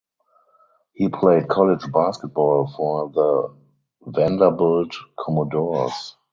[0.93, 3.55] He played college basketball for the
[4.11, 6.15] Vanderbilt Commodores.